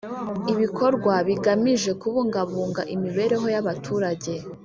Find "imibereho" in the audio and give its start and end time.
2.95-3.45